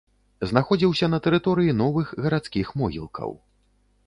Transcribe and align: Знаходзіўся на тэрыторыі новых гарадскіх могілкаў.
Знаходзіўся 0.51 1.09
на 1.15 1.19
тэрыторыі 1.27 1.75
новых 1.83 2.07
гарадскіх 2.27 2.67
могілкаў. 2.85 3.31